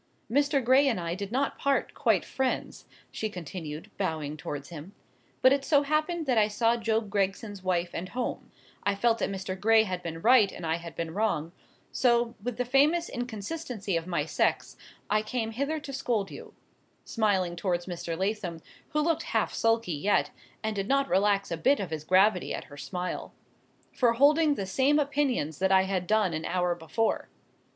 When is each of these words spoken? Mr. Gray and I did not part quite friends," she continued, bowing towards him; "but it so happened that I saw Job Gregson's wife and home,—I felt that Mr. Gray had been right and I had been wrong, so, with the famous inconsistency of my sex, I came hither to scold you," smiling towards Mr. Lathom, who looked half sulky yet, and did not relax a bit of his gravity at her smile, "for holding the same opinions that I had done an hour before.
Mr. 0.31 0.63
Gray 0.65 0.87
and 0.87 0.99
I 0.99 1.13
did 1.13 1.31
not 1.31 1.59
part 1.59 1.93
quite 1.93 2.25
friends," 2.25 2.87
she 3.11 3.29
continued, 3.29 3.91
bowing 3.99 4.35
towards 4.35 4.69
him; 4.69 4.95
"but 5.43 5.53
it 5.53 5.63
so 5.63 5.83
happened 5.83 6.25
that 6.25 6.39
I 6.39 6.47
saw 6.47 6.75
Job 6.75 7.11
Gregson's 7.11 7.61
wife 7.61 7.91
and 7.93 8.09
home,—I 8.09 8.95
felt 8.95 9.19
that 9.19 9.29
Mr. 9.29 9.55
Gray 9.59 9.83
had 9.83 10.01
been 10.01 10.19
right 10.23 10.51
and 10.51 10.65
I 10.65 10.77
had 10.77 10.95
been 10.95 11.13
wrong, 11.13 11.51
so, 11.91 12.33
with 12.41 12.57
the 12.57 12.65
famous 12.65 13.09
inconsistency 13.09 13.95
of 13.95 14.07
my 14.07 14.25
sex, 14.25 14.75
I 15.07 15.21
came 15.21 15.51
hither 15.51 15.79
to 15.81 15.93
scold 15.93 16.31
you," 16.31 16.55
smiling 17.05 17.55
towards 17.55 17.85
Mr. 17.85 18.17
Lathom, 18.17 18.59
who 18.89 19.01
looked 19.01 19.21
half 19.37 19.53
sulky 19.53 19.93
yet, 19.93 20.31
and 20.63 20.75
did 20.75 20.87
not 20.87 21.09
relax 21.09 21.51
a 21.51 21.57
bit 21.57 21.79
of 21.79 21.91
his 21.91 22.03
gravity 22.03 22.55
at 22.55 22.63
her 22.73 22.77
smile, 22.77 23.33
"for 23.93 24.13
holding 24.13 24.55
the 24.55 24.65
same 24.65 24.97
opinions 24.97 25.59
that 25.59 25.71
I 25.71 25.83
had 25.83 26.07
done 26.07 26.33
an 26.33 26.45
hour 26.45 26.73
before. 26.73 27.29